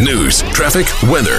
news, 0.00 0.42
traffic, 0.42 0.86
weather. 1.10 1.36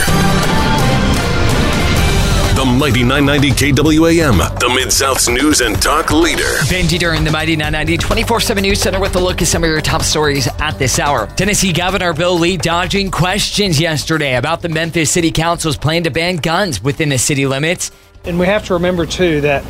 The 2.55 2.65
Mighty 2.65 3.03
990 3.03 3.73
KWAM, 3.73 4.59
the 4.59 4.69
Mid 4.69 4.93
South's 4.93 5.27
news 5.27 5.61
and 5.61 5.81
talk 5.81 6.11
leader. 6.11 6.59
Ben 6.69 6.85
Dieter 6.85 7.17
the 7.23 7.31
Mighty 7.31 7.55
990 7.55 7.97
24 7.97 8.39
7 8.39 8.61
News 8.61 8.81
Center 8.81 8.99
with 8.99 9.15
a 9.15 9.19
look 9.19 9.41
at 9.41 9.47
some 9.47 9.63
of 9.63 9.69
your 9.69 9.81
top 9.81 10.03
stories 10.03 10.47
at 10.59 10.77
this 10.77 10.99
hour. 10.99 11.25
Tennessee 11.27 11.73
Governor 11.73 12.13
Bill 12.13 12.37
Lee 12.37 12.57
dodging 12.57 13.09
questions 13.09 13.79
yesterday 13.79 14.35
about 14.35 14.61
the 14.61 14.69
Memphis 14.69 15.09
City 15.09 15.31
Council's 15.31 15.77
plan 15.77 16.03
to 16.03 16.11
ban 16.11 16.35
guns 16.35 16.83
within 16.83 17.09
the 17.09 17.17
city 17.17 17.47
limits. 17.47 17.91
And 18.25 18.37
we 18.37 18.45
have 18.45 18.65
to 18.67 18.75
remember, 18.75 19.07
too, 19.07 19.41
that 19.41 19.65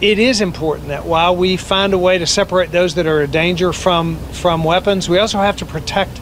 it 0.00 0.18
is 0.18 0.40
important 0.40 0.88
that 0.88 1.04
while 1.04 1.36
we 1.36 1.58
find 1.58 1.92
a 1.92 1.98
way 1.98 2.16
to 2.18 2.26
separate 2.26 2.70
those 2.70 2.94
that 2.94 3.06
are 3.06 3.20
a 3.20 3.28
danger 3.28 3.72
from, 3.72 4.16
from 4.32 4.64
weapons, 4.64 5.08
we 5.08 5.18
also 5.18 5.38
have 5.38 5.58
to 5.58 5.66
protect 5.66 6.18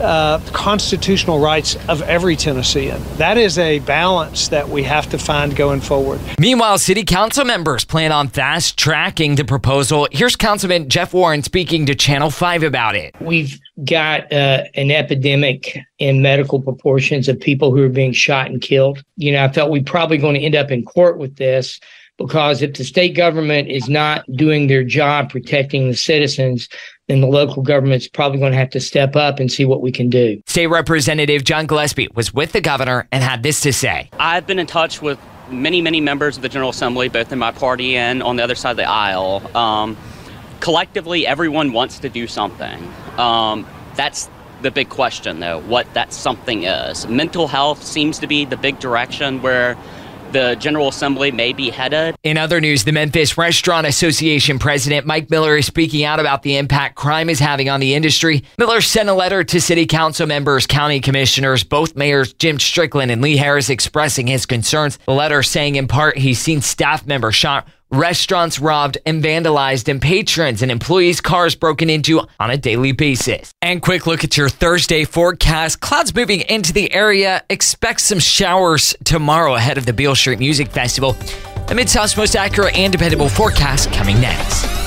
uh, 0.00 0.40
constitutional 0.52 1.38
rights 1.38 1.76
of 1.88 2.02
every 2.02 2.36
Tennessean. 2.36 3.00
That 3.16 3.38
is 3.38 3.58
a 3.58 3.78
balance 3.80 4.48
that 4.48 4.68
we 4.68 4.82
have 4.82 5.08
to 5.10 5.18
find 5.18 5.54
going 5.54 5.80
forward. 5.80 6.20
Meanwhile, 6.38 6.78
city 6.78 7.04
council 7.04 7.44
members 7.44 7.84
plan 7.84 8.12
on 8.12 8.28
fast 8.28 8.78
tracking 8.78 9.34
the 9.36 9.44
proposal. 9.44 10.08
Here's 10.10 10.36
Councilman 10.36 10.88
Jeff 10.88 11.14
Warren 11.14 11.42
speaking 11.42 11.86
to 11.86 11.94
Channel 11.94 12.30
5 12.30 12.62
about 12.62 12.96
it. 12.96 13.14
We've 13.20 13.58
got 13.84 14.32
uh, 14.32 14.64
an 14.74 14.90
epidemic 14.90 15.78
in 15.98 16.22
medical 16.22 16.60
proportions 16.60 17.28
of 17.28 17.40
people 17.40 17.72
who 17.72 17.82
are 17.82 17.88
being 17.88 18.12
shot 18.12 18.50
and 18.50 18.60
killed. 18.60 19.02
You 19.16 19.32
know, 19.32 19.44
I 19.44 19.52
felt 19.52 19.70
we 19.70 19.82
probably 19.82 20.18
going 20.18 20.34
to 20.34 20.40
end 20.40 20.54
up 20.54 20.70
in 20.70 20.84
court 20.84 21.18
with 21.18 21.36
this 21.36 21.80
because 22.18 22.62
if 22.62 22.74
the 22.74 22.84
state 22.84 23.16
government 23.16 23.68
is 23.68 23.88
not 23.88 24.24
doing 24.32 24.66
their 24.66 24.84
job 24.84 25.30
protecting 25.30 25.88
the 25.88 25.96
citizens, 25.96 26.68
then 27.08 27.20
the 27.20 27.26
local 27.26 27.62
government's 27.62 28.08
probably 28.08 28.38
going 28.38 28.52
to 28.52 28.58
have 28.58 28.70
to 28.70 28.80
step 28.80 29.16
up 29.16 29.38
and 29.38 29.50
see 29.50 29.64
what 29.64 29.82
we 29.82 29.92
can 29.92 30.08
do. 30.08 30.40
State 30.46 30.68
Representative 30.68 31.44
John 31.44 31.66
Gillespie 31.66 32.08
was 32.14 32.32
with 32.32 32.52
the 32.52 32.60
governor 32.60 33.08
and 33.12 33.22
had 33.22 33.42
this 33.42 33.60
to 33.62 33.72
say. 33.72 34.10
I've 34.18 34.46
been 34.46 34.58
in 34.58 34.66
touch 34.66 35.02
with 35.02 35.18
many, 35.50 35.82
many 35.82 36.00
members 36.00 36.36
of 36.36 36.42
the 36.42 36.48
General 36.48 36.70
Assembly, 36.70 37.08
both 37.08 37.32
in 37.32 37.38
my 37.38 37.52
party 37.52 37.96
and 37.96 38.22
on 38.22 38.36
the 38.36 38.42
other 38.42 38.54
side 38.54 38.72
of 38.72 38.76
the 38.78 38.88
aisle. 38.88 39.56
Um, 39.56 39.96
collectively, 40.60 41.26
everyone 41.26 41.72
wants 41.72 41.98
to 42.00 42.08
do 42.08 42.26
something. 42.26 42.90
Um, 43.18 43.66
that's 43.96 44.30
the 44.62 44.70
big 44.70 44.88
question, 44.88 45.40
though, 45.40 45.60
what 45.62 45.92
that 45.92 46.12
something 46.12 46.64
is. 46.64 47.06
Mental 47.06 47.46
health 47.46 47.82
seems 47.82 48.18
to 48.20 48.26
be 48.26 48.46
the 48.46 48.56
big 48.56 48.78
direction 48.80 49.42
where 49.42 49.76
the 50.34 50.56
General 50.56 50.88
Assembly 50.88 51.32
may 51.32 51.54
be 51.54 51.70
headed. 51.70 52.16
In 52.22 52.36
other 52.36 52.60
news, 52.60 52.84
the 52.84 52.92
Memphis 52.92 53.38
Restaurant 53.38 53.86
Association 53.86 54.58
president 54.58 55.06
Mike 55.06 55.30
Miller 55.30 55.56
is 55.56 55.64
speaking 55.64 56.04
out 56.04 56.20
about 56.20 56.42
the 56.42 56.58
impact 56.58 56.96
crime 56.96 57.30
is 57.30 57.38
having 57.38 57.70
on 57.70 57.80
the 57.80 57.94
industry. 57.94 58.44
Miller 58.58 58.82
sent 58.82 59.08
a 59.08 59.14
letter 59.14 59.44
to 59.44 59.60
city 59.60 59.86
council 59.86 60.26
members, 60.26 60.66
county 60.66 61.00
commissioners, 61.00 61.64
both 61.64 61.96
mayors 61.96 62.34
Jim 62.34 62.58
Strickland 62.58 63.10
and 63.10 63.22
Lee 63.22 63.36
Harris 63.36 63.70
expressing 63.70 64.26
his 64.26 64.44
concerns. 64.44 64.98
The 65.06 65.12
letter 65.12 65.42
saying 65.42 65.76
in 65.76 65.88
part 65.88 66.18
he's 66.18 66.40
seen 66.40 66.60
staff 66.60 67.06
members 67.06 67.36
shot 67.36 67.68
restaurants 67.96 68.58
robbed 68.58 68.98
and 69.06 69.22
vandalized, 69.22 69.88
and 69.88 70.00
patrons 70.00 70.62
and 70.62 70.70
employees' 70.70 71.20
cars 71.20 71.54
broken 71.54 71.90
into 71.90 72.20
on 72.38 72.50
a 72.50 72.56
daily 72.56 72.92
basis. 72.92 73.52
And 73.62 73.82
quick 73.82 74.06
look 74.06 74.24
at 74.24 74.36
your 74.36 74.48
Thursday 74.48 75.04
forecast. 75.04 75.80
Clouds 75.80 76.14
moving 76.14 76.40
into 76.42 76.72
the 76.72 76.92
area. 76.92 77.42
Expect 77.50 78.00
some 78.00 78.18
showers 78.18 78.94
tomorrow 79.04 79.54
ahead 79.54 79.78
of 79.78 79.86
the 79.86 79.92
Beale 79.92 80.14
Street 80.14 80.38
Music 80.38 80.68
Festival. 80.68 81.12
The 81.68 81.74
Mid 81.74 81.88
South's 81.88 82.16
most 82.16 82.36
accurate 82.36 82.76
and 82.76 82.92
dependable 82.92 83.28
forecast 83.28 83.92
coming 83.92 84.20
next. 84.20 84.83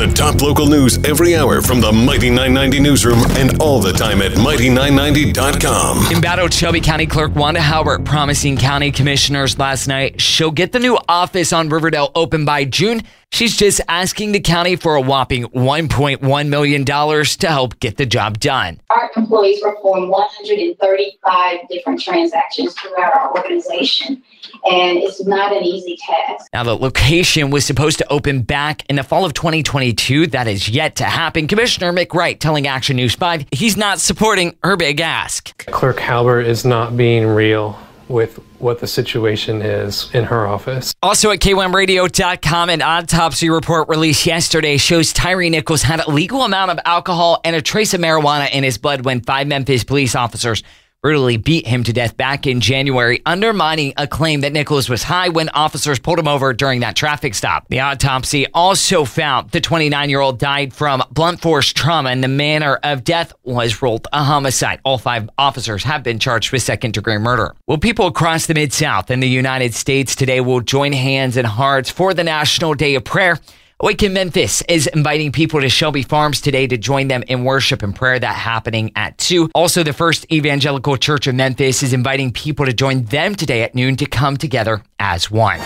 The 0.00 0.06
top 0.06 0.40
local 0.40 0.66
news 0.66 0.96
every 1.04 1.36
hour 1.36 1.60
from 1.60 1.82
the 1.82 1.92
Mighty 1.92 2.30
990 2.30 2.80
newsroom 2.80 3.18
and 3.36 3.60
all 3.60 3.80
the 3.80 3.92
time 3.92 4.22
at 4.22 4.32
mighty990.com. 4.32 6.14
Embattled 6.14 6.54
Shelby 6.54 6.80
County 6.80 7.04
Clerk 7.04 7.34
Wanda 7.34 7.60
Halbert 7.60 8.06
promising 8.06 8.56
county 8.56 8.92
commissioners 8.92 9.58
last 9.58 9.88
night 9.88 10.18
she'll 10.18 10.52
get 10.52 10.72
the 10.72 10.78
new 10.78 10.98
office 11.06 11.52
on 11.52 11.68
Riverdale 11.68 12.12
open 12.14 12.46
by 12.46 12.64
June. 12.64 13.02
She's 13.30 13.58
just 13.58 13.82
asking 13.88 14.32
the 14.32 14.40
county 14.40 14.74
for 14.74 14.94
a 14.94 15.02
whopping 15.02 15.44
$1.1 15.50 16.48
million 16.48 16.84
to 16.86 17.46
help 17.46 17.78
get 17.78 17.98
the 17.98 18.06
job 18.06 18.40
done. 18.40 18.80
Our 18.88 19.09
employees 19.16 19.60
perform 19.60 20.08
135 20.08 21.58
different 21.68 22.00
transactions 22.00 22.74
throughout 22.74 23.14
our 23.16 23.36
organization, 23.36 24.22
and 24.70 24.98
it's 24.98 25.24
not 25.24 25.56
an 25.56 25.62
easy 25.62 25.96
task. 25.96 26.48
Now, 26.52 26.64
the 26.64 26.76
location 26.76 27.50
was 27.50 27.64
supposed 27.64 27.98
to 27.98 28.12
open 28.12 28.42
back 28.42 28.84
in 28.88 28.96
the 28.96 29.02
fall 29.02 29.24
of 29.24 29.34
2022. 29.34 30.28
That 30.28 30.46
is 30.46 30.68
yet 30.68 30.96
to 30.96 31.04
happen. 31.04 31.46
Commissioner 31.46 31.92
Mick 31.92 32.12
Wright 32.12 32.38
telling 32.38 32.66
Action 32.66 32.96
News 32.96 33.14
5 33.14 33.46
he's 33.52 33.76
not 33.76 34.00
supporting 34.00 34.56
her 34.62 34.76
big 34.76 35.00
ask. 35.00 35.66
Clerk 35.66 35.98
Halbert 35.98 36.46
is 36.46 36.64
not 36.64 36.96
being 36.96 37.26
real 37.26 37.78
with 38.10 38.36
what 38.58 38.80
the 38.80 38.86
situation 38.86 39.62
is 39.62 40.10
in 40.12 40.24
her 40.24 40.46
office. 40.46 40.92
Also 41.02 41.30
at 41.30 41.38
KWAMradio.com, 41.38 42.68
an 42.68 42.82
autopsy 42.82 43.48
report 43.48 43.88
released 43.88 44.26
yesterday 44.26 44.76
shows 44.76 45.12
Tyre 45.12 45.48
Nichols 45.48 45.82
had 45.82 46.00
a 46.00 46.10
legal 46.10 46.42
amount 46.42 46.72
of 46.72 46.80
alcohol 46.84 47.40
and 47.44 47.54
a 47.54 47.62
trace 47.62 47.94
of 47.94 48.00
marijuana 48.00 48.50
in 48.50 48.64
his 48.64 48.76
blood 48.76 49.04
when 49.04 49.20
five 49.20 49.46
Memphis 49.46 49.84
police 49.84 50.14
officers 50.14 50.62
brutally 51.02 51.38
beat 51.38 51.66
him 51.66 51.82
to 51.84 51.92
death 51.92 52.16
back 52.16 52.46
in 52.46 52.60
January, 52.60 53.22
undermining 53.24 53.94
a 53.96 54.06
claim 54.06 54.42
that 54.42 54.52
Nicholas 54.52 54.88
was 54.88 55.02
high 55.02 55.30
when 55.30 55.48
officers 55.50 55.98
pulled 55.98 56.18
him 56.18 56.28
over 56.28 56.52
during 56.52 56.80
that 56.80 56.94
traffic 56.94 57.34
stop. 57.34 57.66
The 57.68 57.80
autopsy 57.80 58.46
also 58.52 59.06
found 59.06 59.50
the 59.50 59.60
29 59.60 60.10
year 60.10 60.20
old 60.20 60.38
died 60.38 60.74
from 60.74 61.02
blunt 61.10 61.40
force 61.40 61.72
trauma 61.72 62.10
and 62.10 62.22
the 62.22 62.28
manner 62.28 62.78
of 62.82 63.02
death 63.02 63.32
was 63.44 63.80
ruled 63.80 64.08
a 64.12 64.22
homicide. 64.22 64.80
All 64.84 64.98
five 64.98 65.30
officers 65.38 65.82
have 65.84 66.02
been 66.02 66.18
charged 66.18 66.52
with 66.52 66.62
second 66.62 66.92
degree 66.92 67.18
murder. 67.18 67.54
Well, 67.66 67.78
people 67.78 68.06
across 68.06 68.46
the 68.46 68.54
Mid 68.54 68.72
South 68.72 69.10
and 69.10 69.22
the 69.22 69.28
United 69.28 69.74
States 69.74 70.14
today 70.14 70.40
will 70.40 70.60
join 70.60 70.92
hands 70.92 71.36
and 71.38 71.46
hearts 71.46 71.88
for 71.88 72.12
the 72.12 72.24
National 72.24 72.74
Day 72.74 72.94
of 72.94 73.04
Prayer. 73.04 73.38
Awaken 73.82 74.12
Memphis 74.12 74.62
is 74.68 74.88
inviting 74.88 75.32
people 75.32 75.62
to 75.62 75.70
Shelby 75.70 76.02
Farms 76.02 76.42
today 76.42 76.66
to 76.66 76.76
join 76.76 77.08
them 77.08 77.24
in 77.28 77.44
worship 77.44 77.82
and 77.82 77.96
prayer 77.96 78.18
that 78.18 78.34
happening 78.34 78.92
at 78.94 79.16
2. 79.16 79.52
Also, 79.54 79.82
the 79.82 79.94
First 79.94 80.30
Evangelical 80.30 80.98
Church 80.98 81.26
of 81.26 81.34
Memphis 81.34 81.82
is 81.82 81.94
inviting 81.94 82.30
people 82.30 82.66
to 82.66 82.74
join 82.74 83.04
them 83.04 83.34
today 83.34 83.62
at 83.62 83.74
noon 83.74 83.96
to 83.96 84.04
come 84.04 84.36
together 84.36 84.82
as 84.98 85.30
one. 85.30 85.60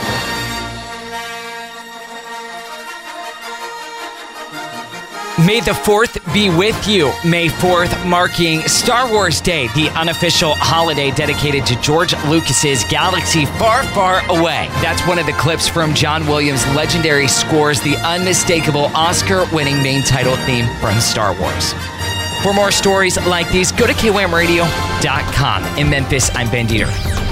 May 5.37 5.59
the 5.59 5.73
4th 5.73 6.33
be 6.33 6.49
with 6.49 6.87
you. 6.87 7.13
May 7.29 7.49
4th 7.49 8.07
marking 8.07 8.61
Star 8.69 9.11
Wars 9.11 9.41
Day, 9.41 9.67
the 9.75 9.89
unofficial 9.99 10.55
holiday 10.55 11.11
dedicated 11.11 11.67
to 11.67 11.81
George 11.81 12.15
Lucas's 12.29 12.85
galaxy 12.85 13.45
far, 13.45 13.83
far 13.83 14.21
away. 14.31 14.69
That's 14.81 15.05
one 15.09 15.19
of 15.19 15.27
the 15.27 15.33
clips 15.33 15.67
from 15.67 15.93
John 15.93 16.25
Williams' 16.29 16.65
legendary 16.77 17.27
scores, 17.27 17.81
the 17.81 17.97
unmistakable 18.07 18.85
Oscar 18.95 19.45
winning 19.53 19.83
main 19.83 20.05
title 20.05 20.37
theme 20.47 20.67
from 20.81 21.01
Star 21.01 21.37
Wars. 21.41 21.73
For 22.45 22.55
more 22.55 22.71
stories 22.71 23.17
like 23.27 23.51
these, 23.51 23.73
go 23.73 23.89
to 23.89 23.93
KWAMradio.com. 23.93 25.79
In 25.79 25.91
Memphis, 25.91 26.31
I'm 26.37 26.49
Ben 26.49 26.69
Dieter. 26.69 27.24